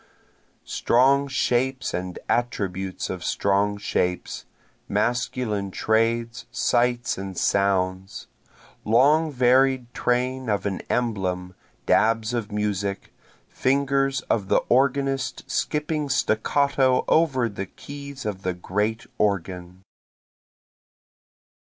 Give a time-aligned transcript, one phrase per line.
[0.65, 4.45] Strong shapes and attributes of strong shapes,
[4.89, 8.25] masculine trades, sights and sounds.
[8.83, 11.53] Long varied train of an emblem,
[11.85, 13.13] dabs of music,
[13.47, 19.83] Fingers of the organist skipping staccato over the keys of the great organ.